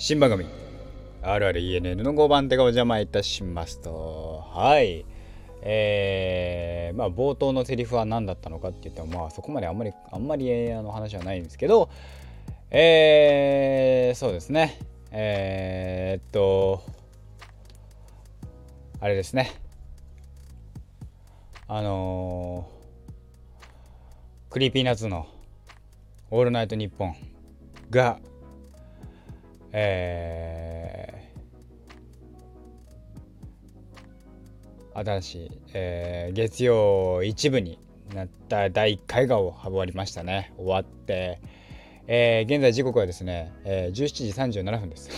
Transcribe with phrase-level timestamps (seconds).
[0.00, 0.46] 新番組
[1.22, 4.44] RRENN の5番手がお邪魔いたしますと。
[4.54, 5.04] はい。
[5.60, 11.90] えー、まあ冒頭のセリフは何だったのかって言ってもまあそこまであんまりあんまりあの話はないんですけど
[12.70, 14.78] えー、そうですね。
[15.10, 16.80] えー、っと
[19.00, 19.50] あれですね。
[21.66, 25.26] あのー、クリーピーナッツの
[26.30, 27.16] 「オールナイトニッポン」
[27.90, 28.20] が
[29.72, 37.78] えー、新しい、えー、月曜一部に
[38.14, 40.52] なった第1回が終わりましたね。
[40.56, 41.40] 終わって、
[42.06, 45.10] えー、現在時刻はですね、えー、17時37分です。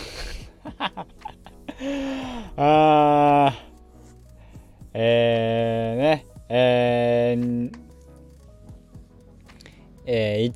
[2.57, 3.71] あー
[4.93, 7.71] えー、ねえー、
[10.05, 10.53] えー、1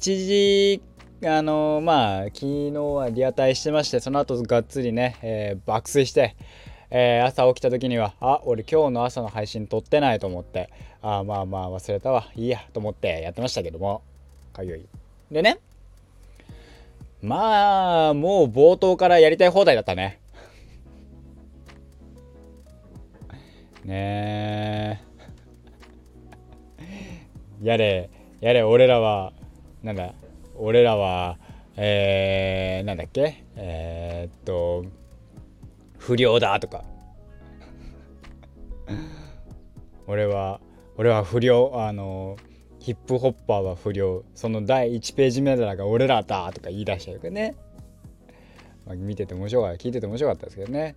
[0.77, 0.81] 時
[1.27, 6.35] あのー、まあ昨日はリアタイしてましてその後がっつりね、えー、爆睡して、
[6.91, 10.69] えー、朝起きた時にはあ俺今日の朝の配信撮ってないと思って
[11.01, 12.27] あまあまあ忘れたわ。
[12.35, 14.03] いいやと思ってやってましたけども
[14.53, 14.85] かゆい。
[15.31, 15.59] でね
[17.23, 20.19] まあもう冒頭からやりたい放題だったね。
[23.83, 25.01] ね
[26.79, 28.09] え やれ
[28.41, 29.33] やれ俺らは
[29.81, 30.13] なんだ
[30.57, 31.37] 俺らは、
[31.77, 33.43] えー、なんだっけ？
[33.55, 34.85] えー、っと、
[35.97, 36.83] 不良だとか。
[40.07, 40.61] 俺は、
[40.97, 42.37] 俺は不良、あの、
[42.79, 47.55] ヒップホッパーは不良、その第1ページ目だが俺らだとか言い出しちゃうからね。
[48.85, 50.95] まあ、見てて面白かった、聞いてて面白かったですけどね。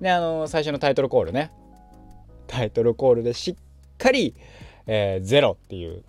[0.00, 1.50] で、あの、最初のタイトルコールね。
[2.46, 3.56] タイトルコールでしっ
[3.96, 4.34] かり、
[4.86, 6.04] えー、ゼロっていう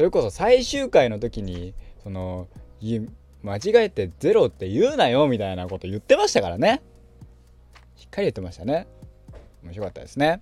[0.00, 2.48] それこそ最終回の時にその
[3.42, 6.80] 間違えてゼロって言うなよみたいなこと言ってましたからね。
[7.96, 8.86] しっかり言ってましたね。
[9.62, 10.40] 面白かったですね。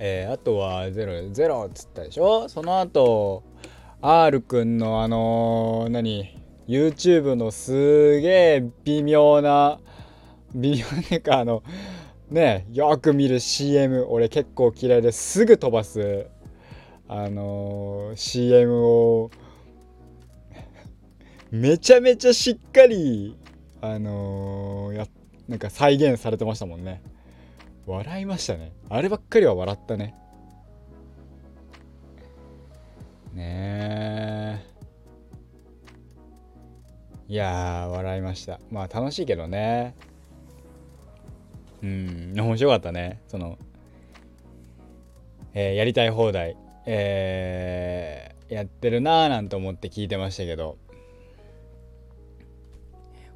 [0.00, 2.48] えー、あとはゼロゼロっつったでしょ？
[2.48, 3.44] その後
[4.02, 6.36] R くんのあのー、何
[6.66, 9.78] ？YouTube のすげえ微妙な
[10.56, 11.62] 微妙ねかあの
[12.30, 16.26] ねよく見る CM 俺結構嫌いですぐ飛ばす
[17.06, 19.30] あのー、CM を
[21.50, 23.36] めちゃめちゃしっかり
[23.80, 25.06] あのー、や
[25.46, 27.02] なんか再現されてましたもんね。
[27.86, 28.72] 笑いましたね。
[28.88, 30.14] あればっかりは笑ったね。
[33.34, 34.62] ね
[37.28, 37.32] え。
[37.32, 38.58] いや笑いました。
[38.70, 39.94] まあ楽しいけどね。
[41.82, 42.32] うん。
[42.34, 43.20] 面白かったね。
[43.28, 43.58] その
[45.52, 46.56] えー、やりたい放題。
[46.86, 50.78] えー、やってるなーなんて思って聞いてましたけど。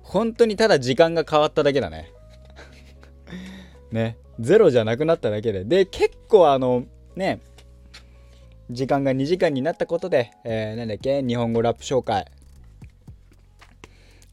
[0.02, 2.10] 本当にただ時間が変わっただけだね。
[3.92, 4.16] ね。
[4.40, 5.64] ゼロじゃなくなっただけで。
[5.64, 7.40] で結構あのね。
[8.70, 12.26] 時間が2時間になったことで、えー、なんだっけ日本語ラップ紹介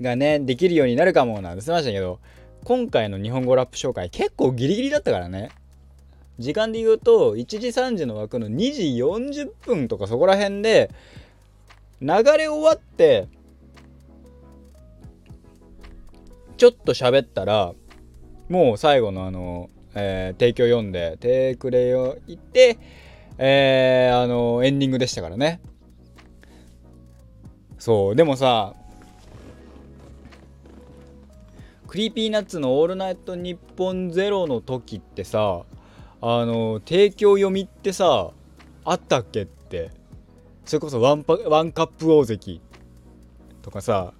[0.01, 2.19] がねできるようになるかもなんて言ってましたけど
[2.65, 5.51] 今回の日本語ラップ紹介結構ギリギリだったからね。
[6.39, 10.91] 時間で言うと1時3時の枠の2時40分とかそこら辺で
[12.01, 12.07] 流
[12.37, 13.27] れ終わって
[16.57, 17.73] ちょっと喋ったら
[18.49, 22.77] もう最後のあの、えー、提供読んで「テクレを言って、
[23.37, 25.61] えー、あのエンディングでしたからね。
[27.77, 28.73] そうでもさ
[31.87, 35.63] クリーピーナッツの「オールナイトニッポンゼロの時ってさ
[36.27, 38.31] あの提供読みってさ
[38.83, 39.91] あったっけって。
[40.65, 42.61] それこそワンパワンカップ大関。
[43.61, 44.11] とかさ。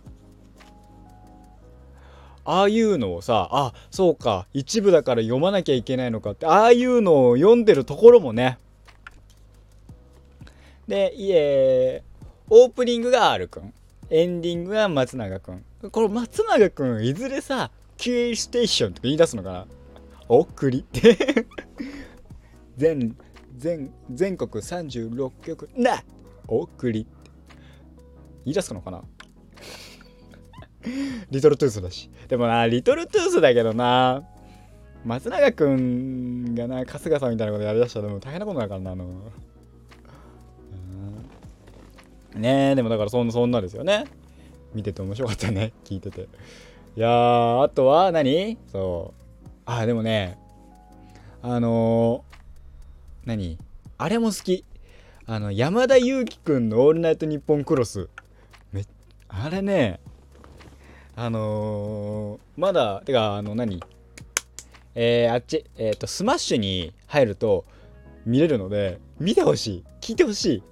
[2.43, 4.45] ああいうのをさあそうか。
[4.53, 6.45] 一部だから読まなきゃいけないのかって。
[6.45, 8.59] ああいうのを読んでるところもね。
[10.87, 12.03] でいえ
[12.51, 13.73] オープニングが R くん。
[14.11, 15.65] エンディングが松永くん。
[15.89, 19.65] この松永くんいずれさ QA ステーションとか言い出すのかな。
[20.27, 20.81] 送り。
[20.81, 21.47] って
[22.77, 23.15] 全
[23.57, 26.03] 全全国36局な
[26.47, 27.01] お送り。
[27.01, 27.09] って
[28.45, 29.03] 言い出すのかな？
[31.31, 32.09] リトルトゥースだし。
[32.27, 34.23] でもなリトルトゥースだけどな。
[35.05, 39.05] 松永くんがな春日さんみたいなことやりだしたらも大変なことだからなあの。
[42.35, 44.05] ねえでもだからそんなそんなですよね。
[44.73, 46.27] 見てて面白かったね聞いてて。
[46.97, 48.57] いやあとは何？
[48.71, 49.49] そう。
[49.65, 50.37] あでもね
[51.41, 52.24] あの、
[53.25, 53.57] 何？
[53.97, 54.65] あれも好き。
[55.27, 58.09] あの山田裕貴くんの「オールナイトニッポンクロス」
[58.71, 58.85] め
[59.27, 59.99] あれね。
[61.15, 63.81] あのー、まだてかあの何？
[64.93, 67.65] えー、あっちえっ、ー、とスマッシュに入ると
[68.25, 69.83] 見れるので見てほしい。
[70.01, 70.63] 聞いてほしい。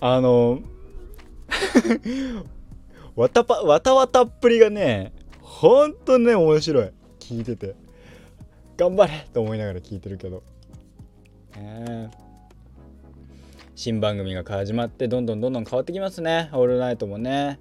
[0.00, 0.60] あの
[3.16, 6.90] わたぱわたわたっぷりがねほんとね面白い。
[7.18, 7.74] 聞いてて。
[8.76, 10.42] 頑張れと思いながら聞いてるけど。
[11.56, 12.22] えー
[13.74, 16.50] 新番組が始まってどんどんどんどん変わってきますね。
[16.52, 17.58] オールナイトもね。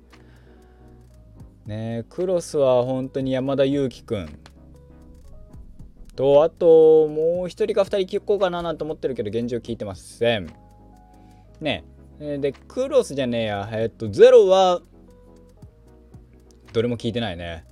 [1.65, 4.39] ねクロスは本当に山田裕貴くん。
[6.15, 10.53] とあともう一人か二人聞こうかななんて思ってるけど現状聞いてません。
[11.61, 11.85] ね。
[12.19, 13.69] でクロスじゃねえや。
[13.71, 14.81] えっとゼロは
[16.73, 17.65] どれも聞いてないね。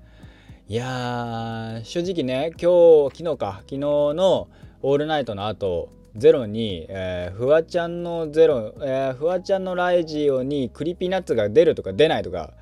[0.67, 3.57] いや正直ね今日昨日か。
[3.59, 4.47] 昨日の
[4.81, 12.53] 「オールナイト」の後ゼロに、えー、フワちゃんのゼロ、えー、フワちゃんのライジオにクリピーナッツが出るとか出ないとか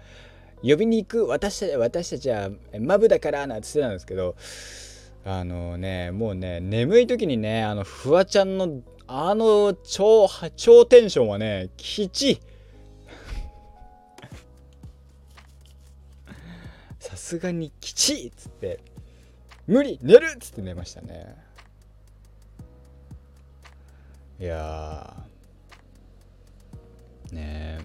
[0.64, 2.50] 遊びに行く私たち私たちは
[2.80, 4.36] マブだからなんて言ってたんですけど
[5.26, 12.42] あのねもうね眠い時にねあのフワちゃんのあの超超テンションはねきち
[17.00, 18.80] さすがにきちっつって
[19.68, 21.36] 無理寝るっつって寝ましたね。
[24.40, 25.16] いや
[27.32, 27.80] ね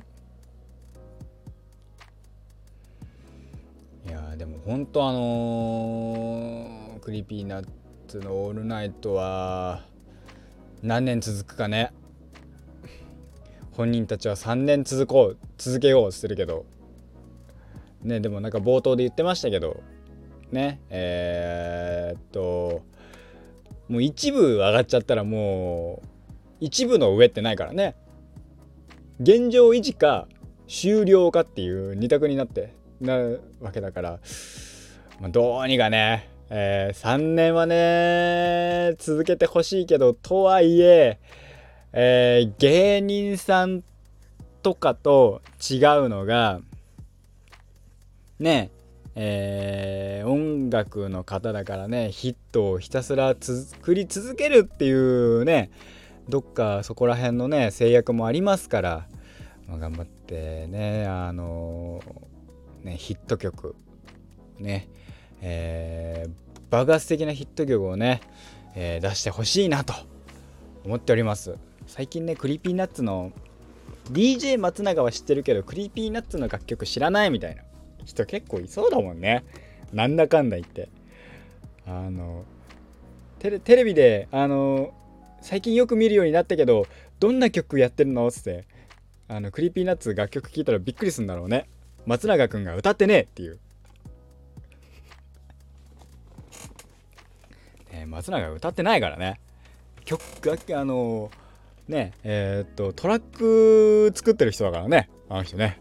[4.05, 7.67] えいやでも本当あのー、クリーピーナッ
[8.07, 9.83] ツの「オールナイト」は
[10.83, 11.93] 何年続くかね。
[13.73, 16.67] 本人たちは3年続こう続けようしてるけど。
[18.03, 19.81] ねでもなんか冒頭で言ってましたけど。
[20.51, 22.83] ねえー、っと
[23.89, 26.12] もう一部上がっちゃったらもう
[26.63, 27.97] 一部の上ってないからね。
[29.21, 30.29] 現状維持か
[30.69, 34.21] 終了かっていう二択になってなるわけだから、
[35.21, 41.19] まあ、どうにかね、えー、3年はね続けてほしいけどとはいえ
[41.93, 43.83] えー、芸人さん
[44.63, 46.61] とかと違うのが
[48.39, 48.71] ね
[49.15, 55.71] えー、音楽の方だからねヒットをひたすら作り続けるっていうね
[56.29, 59.09] どっかそこら辺のね制約もありますから、
[59.67, 62.01] まあ、頑張ってねあの、
[62.83, 63.75] ねヒット曲
[64.59, 64.89] ね
[65.41, 66.31] えー、
[66.71, 68.21] 爆発的なヒット曲をね、
[68.77, 69.93] えー、出してほしいなと
[70.85, 71.57] 思っております。
[71.87, 73.33] 最近ねクリーピーナッツの
[74.13, 77.63] DJ 松永は知ってるけどクリーピーナッツの楽曲知らないみたいな。
[78.05, 79.45] 人結構いそうだもんね。
[79.93, 80.89] なんだかんだ言って。
[81.87, 82.45] あの
[83.39, 84.95] テレビであの
[85.43, 86.87] 最近よく見るようになったけど
[87.21, 88.65] どんな曲やってるの?」っつって。
[89.29, 91.67] あのクリーピーナッツ楽曲聴いたらびっくりするんだろうね。
[92.05, 93.59] 松永くんが歌ってねえっていう、
[97.93, 99.41] ね、松永歌ってないからね。
[100.05, 101.31] 曲があの
[101.89, 105.09] ねえー、っとトラック作ってる人だからね。
[105.31, 105.81] あの人ね。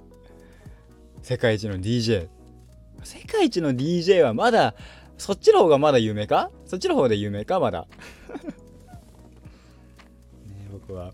[1.21, 2.29] 世界一の DJ
[3.03, 4.75] 世界一の DJ はまだ
[5.17, 6.51] そっちの方がまだ有名か？
[6.65, 7.59] そっちの方で有名か？
[7.59, 7.87] まだ。
[10.91, 11.13] 僕は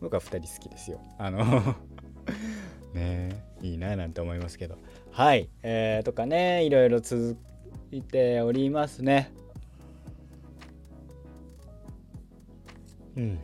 [0.00, 0.98] 僕は2人好きですよ。
[1.18, 1.44] あの
[2.94, 4.78] ねいいななんて思いますけど。
[5.10, 7.36] はいえー、とかねいろいろ続
[7.90, 9.30] いておりますね。
[13.16, 13.38] うん。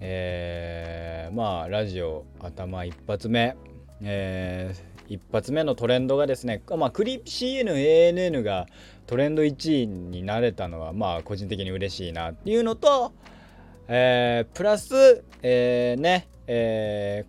[0.00, 3.56] えー、まあラジオ頭一発目。
[4.02, 8.66] えー、一発目のトレンドがですね、まあ、クリ CNANN が
[9.06, 13.12] トレンド1位になれたのはまあ個人的に嬉しいなっていうのと、
[13.88, 17.26] えー、プラス、えー、ね、え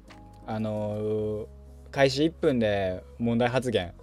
[0.47, 1.45] ー、あのー、
[1.91, 3.93] 開始1分で問題発言。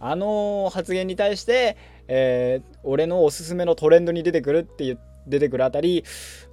[0.00, 4.96] あの発言に対して、えー、俺のおすすめのトレンドに出てくるって
[5.26, 6.04] 出てくるあたり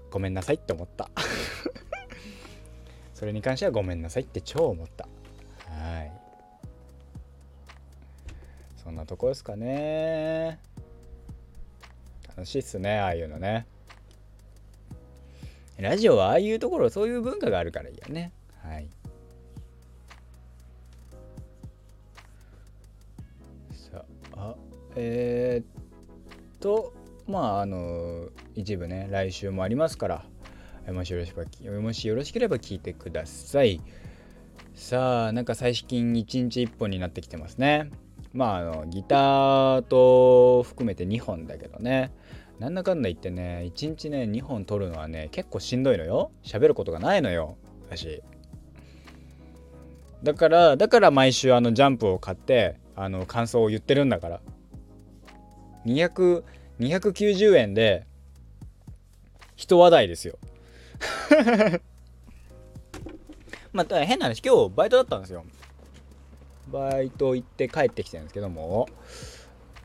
[0.09, 1.09] ごめんなさいって思った。
[3.13, 5.07] それに関してはごめんなさいって超思った。
[5.67, 6.24] はい
[8.85, 10.59] そんなとこですかね。
[12.29, 13.65] 楽しいっすねああいうのね。
[15.79, 18.31] ラジオはああいうところそういう文化があるからいいよね。
[18.61, 18.87] はい。
[23.71, 24.55] さあ
[24.95, 26.93] えー、っと
[27.27, 30.09] まああの一部ね来週もありますか
[30.85, 33.81] らもしよろしければもしよろしければ聞いてください。
[34.75, 37.89] さあなんか最近1日1本になってきてますね。
[38.35, 42.11] まああのギターと含めて2本だけどね。
[42.59, 46.31] なんだかんだ言ってね1日ね2本撮るのはね結構しんどいのよ。
[46.43, 47.57] 喋ることがないのよ
[47.89, 48.21] 私。
[50.21, 54.41] だからだから毎週あのジャンプを買ってあの感想を言ってるんだから。
[55.85, 56.43] 200
[56.79, 58.05] 290円で
[59.55, 60.37] 一話題ですよ。
[63.71, 64.41] まあ変な話。
[64.41, 65.45] 今日バイトだったんですよ。
[66.71, 68.87] バイト行って帰ってきてるんですけども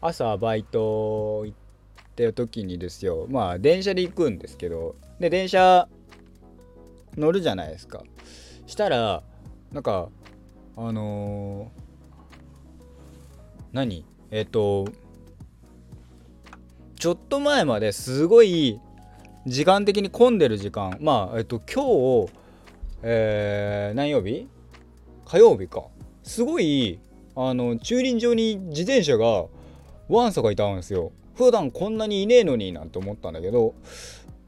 [0.00, 1.58] 朝バイト行っ
[2.16, 5.88] てる時にですよまあ電車で行くんですけどで電車
[7.16, 8.02] 乗るじゃないですか。
[8.66, 9.22] したら
[9.72, 10.08] なんか
[10.76, 11.68] あのー、
[13.72, 14.04] 何？
[14.30, 14.87] えっ、と
[16.96, 18.80] ちょっと前まですごい
[19.46, 22.32] 時間的に混んでる時間まあえっと今日
[23.02, 24.46] えー、何曜日？
[25.25, 25.84] 火曜日か。
[26.30, 27.00] すごい
[27.34, 29.46] あの駐輪場に自転車が
[30.08, 31.10] ワンサがいたんですよ。
[31.34, 33.75] 普段こんなにいねえのになんて思ったんだけど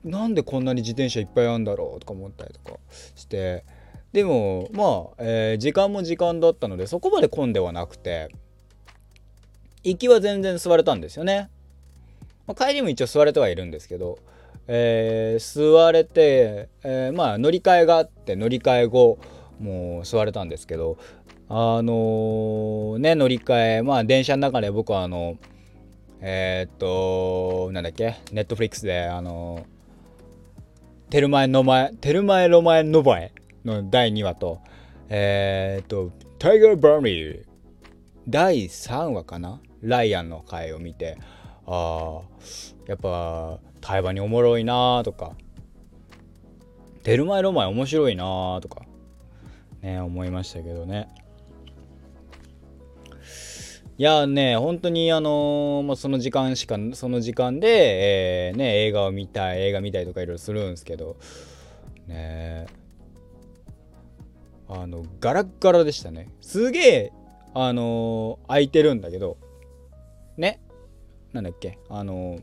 [0.04, 2.78] なんでこんなに自転車いっぱいあるんだろうとか思ったりとか
[3.16, 3.64] して
[4.12, 8.28] でもまあ、えー、時間も時間だったのでそこまで混んではなくて
[9.82, 11.50] 行きは全然座れたんですよね、
[12.46, 14.18] まあ、帰りも一応座れてはいるんですけど、
[14.68, 19.18] えー、座れて、えー、まあ乗り換えがあって乗り換え後
[19.62, 20.98] もう座れたんですけど
[21.48, 25.36] あのね乗り換えまあ電車の中で僕はあの
[26.20, 29.66] えー、っとなんだっけネットフリックスであの
[31.10, 33.32] テルマエの前テルマエロマエノバエ
[33.64, 34.60] の第2話と、
[35.08, 37.44] えー、っと、タイガー・バーミー
[38.28, 41.18] 第3話かなライアンの回を見て、
[41.66, 42.22] ああ、
[42.86, 45.32] やっぱ対話におもろいなとか、
[47.02, 48.82] テルマエロマエ面白いなとか、
[49.80, 51.08] ね、思いましたけどね。
[54.02, 61.16] いやね、本当にあのー、まあ、その時間しか、その時間で、えー、ね、映画を見たい、映画見たいとかいろいろするんですけど、
[62.08, 62.66] ね
[64.68, 66.26] あのガラッガラでしたね。
[66.40, 67.12] すげえ
[67.54, 69.36] あのー、空いてるんだけど
[70.36, 70.60] ね
[71.32, 72.42] なんだっけあのー、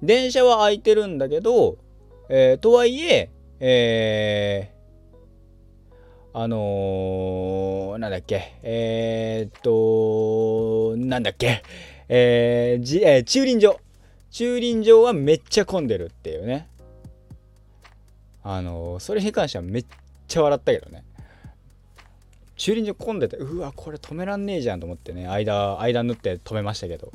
[0.00, 1.76] 電車は空いてるんだけど、
[2.30, 3.28] えー、とはいえ
[3.60, 4.75] えー、
[6.38, 8.58] あのー、なんだっけ？
[8.62, 11.62] えー、っとなんだっけ？
[12.10, 13.80] えーじえー、駐輪場。
[14.30, 16.68] 駐輪場はめっちゃ混んでるっていうね。
[18.44, 19.86] あのー、それに関してはめっ
[20.28, 21.04] ちゃ笑ったけどね。
[22.56, 25.26] 駐輪場混んでてうわこれ止めらんねえじゃんと思ってね。
[25.26, 27.12] 間間縫って止めましたけど。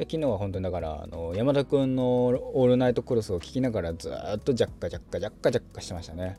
[0.00, 6.38] で昨日は本当にだからあの山田君の「オールナイトクロス」を聞きながらずっとジャッカジャッカジャッカジャッカしてましたね。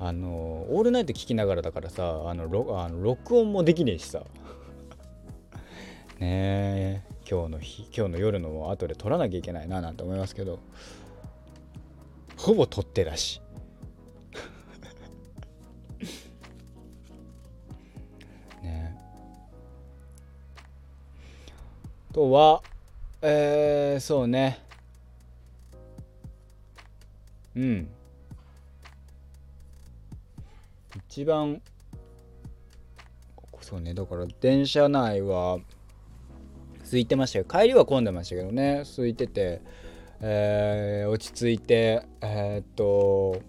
[0.00, 4.24] あのオールナイト聞きながらだからさあのあの録音もできねえしさ。
[6.18, 7.14] ねえ。
[7.30, 10.58] 今日の日今日の夜の後で撮らなきゃいけないななんて思いますけど。
[12.36, 13.40] ほぼ撮ってだし。
[22.14, 22.62] とは
[23.22, 24.60] えー、そうね。
[27.56, 27.88] うん。
[31.08, 31.60] 一番
[33.60, 33.94] そうね。
[33.94, 35.58] だから電車内は
[36.84, 37.44] 空いてましたよ。
[37.46, 38.82] 帰りは混んでましたけどね。
[38.94, 39.60] 空いてて、
[40.20, 43.42] えー、落ち着いてえー、っと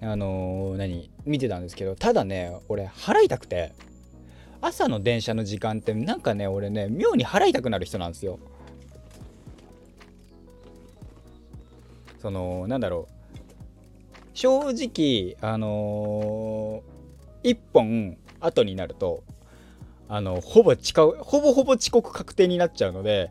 [0.00, 3.74] あのー、何見てたんですけどただね俺腹痛くて。
[4.62, 8.38] 朝の電車の時間ってなんかね俺ね妙に腹痛くなる人なんですよ。
[12.20, 13.20] そのなんだろう。
[14.34, 19.22] 正直あのー、1本後になると
[20.08, 23.30] あのほぼ近ほぼほぼ遅刻確定になっちゃうので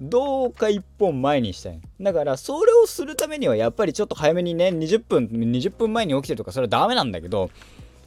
[0.00, 1.80] どうか1本前にしたい。
[2.00, 7.50] だからそれをするためにはやっぱりちょっと早めにね20分20分前に起きてるとかそれはダメなんだけど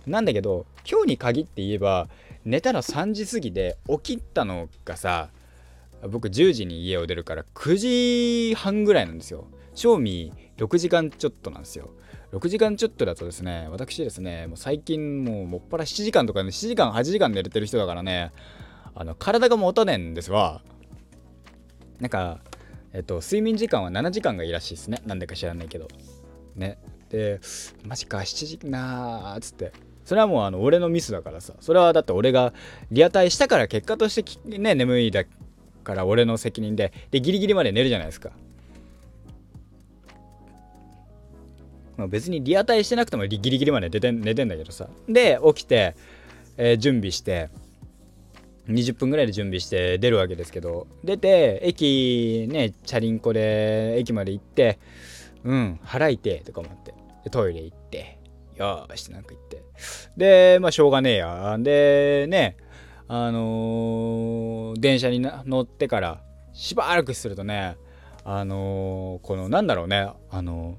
[0.06, 2.08] なんだけど今日に限って言えば
[2.46, 5.30] 寝たの3時過ぎで起きたのがさ
[6.10, 7.76] 僕10時に家を出るから9
[8.50, 11.92] 時半ぐらいなんですよ正味6時間ちょっとなんですよ
[12.32, 18.32] 6時間ちょっとだとですね、私ですね、もう最近もうもっぱら7時間とかね、7時間、8時間寝れてる人だからね、
[18.96, 20.62] あの、体が持たねえんですわ。
[22.00, 22.40] なんか、
[22.94, 25.02] えっと、睡眠時間は7時間がいいらしいですね。
[25.06, 25.90] なんでか知らないけど。
[26.56, 26.78] ね。
[27.10, 27.42] で、
[27.84, 29.74] マジか、7時なーっつって。
[30.12, 31.54] それはもうあの俺のミスだからさ。
[31.62, 32.52] それはだって俺が
[32.92, 35.24] リアタイしたから結果としてね、眠いだ
[35.86, 38.32] から俺の責任で、で、ギリギリまで寝るじゃないですか。
[41.96, 44.90] まあ、別にリアタイしてなくてもギリギリまで寝て寝てんだけどさ。
[45.08, 45.96] で起きて、
[46.58, 47.48] えー、準備して
[48.68, 50.88] 20分ぐらいで準備して出るわけですけど。
[51.06, 54.78] 出て駅ねチャリンコで駅まで行って
[55.46, 56.94] うん払いてとか思って。
[57.30, 58.20] トイレ行って
[58.58, 59.71] よーしなんか言って。
[60.18, 61.58] でまあしょうがねえや。
[61.60, 62.58] でね
[63.08, 66.22] あのー、電車に乗ってから
[66.54, 67.76] しばらくするとね
[68.24, 70.78] あのー、このなんだろうねあの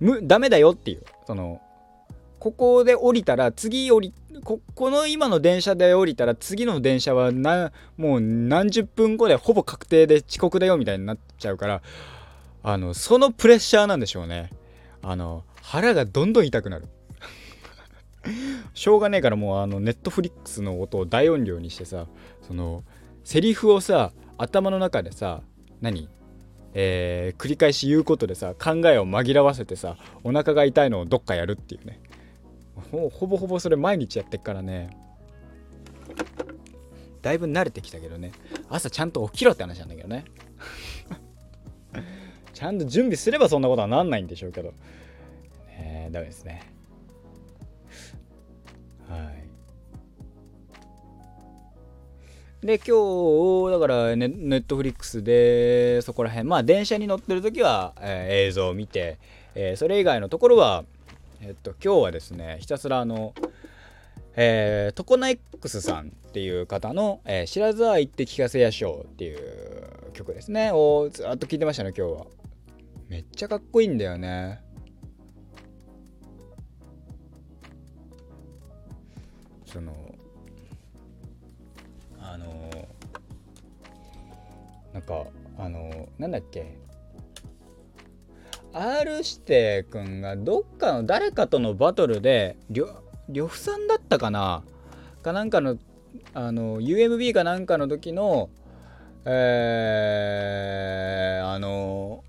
[0.00, 1.60] ー、むダメだよっていうその
[2.38, 4.12] ここで降りたら次降り
[4.44, 11.82] ここの今の電車で降りたら次の電車はなもう何十分後でほぼ確定で遅刻だよみたいになっちゃうから
[12.62, 14.50] あのそのプレッシャーなんでしょうね。
[15.02, 16.88] あの腹がどんどん痛くなる。
[18.74, 22.06] しょうがねえからもうあのネットフリックスの音を大音量にしてさ
[22.42, 22.84] その
[23.22, 25.42] セリフをさ頭の中でさ
[25.80, 26.08] 何？
[26.76, 32.00] えー、繰り返し言うことでさ考えを紛らわせてさお腹が痛いのをどっかやるっていうね。
[32.90, 34.90] もうほぼほぼそれ毎日やってっからね。
[37.22, 38.32] だいぶ慣れてきたけどね。
[38.68, 40.24] 朝ちゃんと起きろって話なんだけどね。
[42.52, 44.74] ちゃんと準備すればそんなことはなんないんでしょうけど。
[45.68, 46.73] ねダメですね。
[49.08, 49.30] は
[52.62, 52.66] い。
[52.66, 59.18] で今日だからネットフリックスでそこら辺まあ電車に乗ってる時は、えー、映像を見て、
[59.54, 60.84] えー、それ以外のところは
[61.42, 63.34] えっと今日はですねひたすらあの
[64.36, 70.72] えー、トコナ X さんっていう方の「えー、知らずは言って聞かせやしょう」っていう曲ですね。
[70.72, 72.26] をずっと聴いてましたね今日は。
[73.08, 74.63] めっちゃかっこいいんだよね。
[79.74, 79.92] その
[82.20, 82.70] あの
[84.92, 85.24] なんか
[85.58, 86.78] あのなんだっけ。
[88.72, 94.62] R 指定君がどっかの誰かとのバトルで呂布さんだったかな。
[95.22, 95.76] かなんかの
[96.34, 98.50] あの UMB かなんかの時の
[99.24, 102.22] えー、あの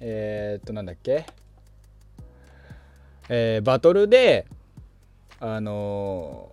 [0.00, 1.26] えー、っとなんだっけ。
[3.28, 4.46] えー、バトルで
[5.40, 6.52] あの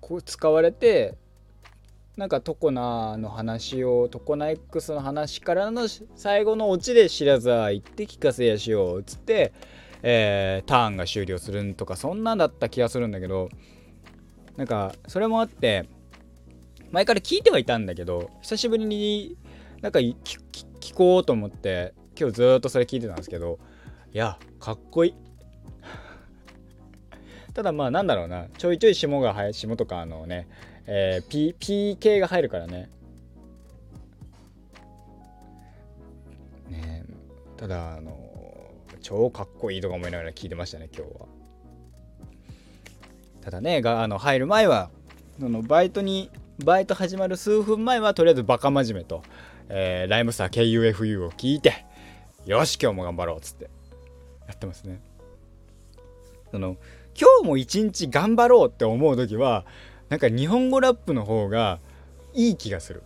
[0.00, 1.16] こう使われて
[2.16, 9.52] なんかトコナの話をトコナ X の話からの最後のオチで知らずは言って聞かせやしようっつって、
[10.02, 13.48] えー、ターンが終了するとかそんなんだった気がするんだけど
[14.56, 15.88] なんかそれもあって
[16.92, 19.36] 前から聞いてはいたんだけど久しぶりに
[19.82, 20.14] なんか聞
[20.94, 23.58] こうと思って今日ずっとそれ聞いてたんですけど
[24.12, 25.23] いやかっこいい。
[27.54, 30.46] ただまあなんだろうなちょいちょい霜が霜とかあのね
[30.86, 32.90] えー、P、P 系が入るからね。
[36.68, 37.04] ね
[37.56, 38.12] ただ、あの
[39.00, 41.26] 超かっこいいとか思いながら聞いてましたね、今日は。
[43.40, 44.90] ただね、があの入る前は、
[45.40, 46.30] そのバイトに、
[46.64, 49.22] バイト始まる数分前はとりあえずバカ真面目と、
[49.68, 51.86] えー、ライムスター KUFU を聞いて、
[52.44, 53.70] よし、今日も頑張ろうっつって
[54.46, 55.00] やってますね。
[56.50, 56.76] その
[57.18, 59.64] 今日も一日頑張ろうって思う時は
[60.08, 61.78] なんか日本語ラップの方が
[62.34, 63.02] いい気がする。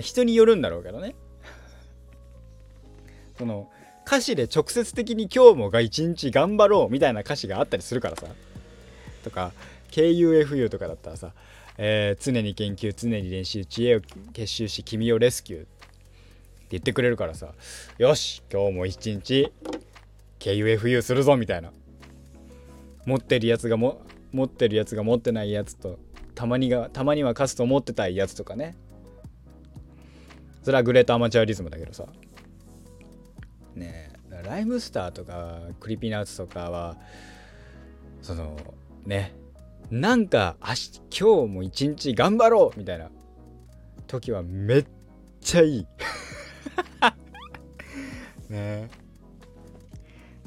[0.00, 1.14] 人によるんだろうけどね。
[3.36, 3.70] その
[4.06, 8.26] 歌詞で直接的に今日もが一日頑張ろうみたいな歌詞があったりするからさ。
[9.22, 9.52] とか
[9.90, 11.32] KUFU とかだったらさ、
[11.78, 14.00] えー、常に研究常に練習知恵を
[14.32, 15.68] 結集し君をレスキューって
[16.70, 17.54] 言ってくれるからさ
[17.98, 19.52] よし今日も一日
[20.40, 21.72] KUFU するぞみたいな。
[23.06, 24.00] 持ってるやつがも
[24.32, 25.98] 持ってるやつが持ってないやつと
[26.34, 28.76] たまにがたまには勝つと思ってたいやつとかね。
[30.62, 32.04] それはグレートアマチュアリズムだけどさ。
[33.74, 36.96] ねえライムスターとかクリピーナッツとかは
[38.22, 38.56] その
[39.06, 39.34] ね
[39.90, 43.10] なんか明日今日も一日頑張ろうみたいな
[44.06, 44.86] 時はめっ
[45.40, 45.86] ちゃいい。
[48.48, 49.01] ねえ。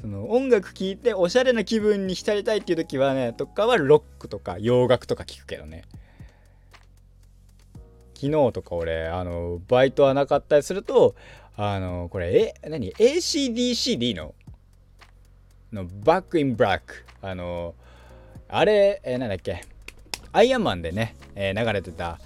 [0.06, 5.82] その音楽聴いておしゃれな気分に浸りたいっていう時はねとかはロックとか洋楽とか聴くけどね。
[8.14, 11.16] 昨日とか俺あのバイトはなかったりすると
[11.56, 14.32] あのこれえ何？ACDC でいいの
[15.72, 17.74] のバックインブラックあの
[18.48, 19.60] あれ、えー、なんだっけ？
[20.32, 22.20] アイアンマンでね、えー、流れてた。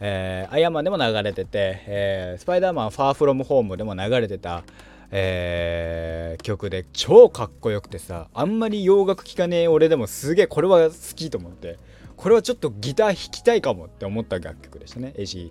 [0.00, 4.64] えー、アイアンマンでも流れてて、えー、スパイダーマンファーフロムホームでも流れてた。
[5.12, 11.78] えー、曲で超かっこよくてさあんまり洋楽聴かねえ俺でもすげえこれは好きと思って
[12.16, 15.14] これはちょっとギター弾きたいかもって思った楽曲でしたね。
[15.16, 15.50] AC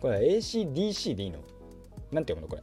[0.00, 1.38] これ ACDC でいいの
[2.12, 2.62] なんて読むのこれ？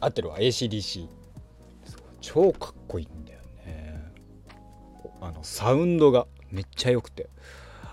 [0.00, 1.06] 合ってるわ ACDC
[2.20, 4.12] 超かっこいいんだよね。
[5.20, 7.28] あのサウンドがめっちゃ良くて。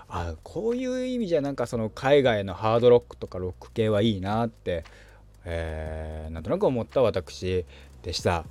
[0.08, 4.84] あこういう意味じゃなんかその海外のハードロックとかロック系はいいなって、
[5.44, 7.64] えー、なんとなく思った私
[8.02, 8.44] でした。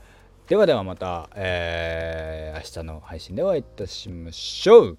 [0.47, 4.97] ではではまた、えー、明日の配信でお会いいたしましょう。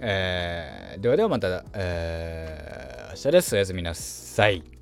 [0.00, 3.54] えー、ではではまた、えー、明日です。
[3.54, 4.77] おやすみなさい。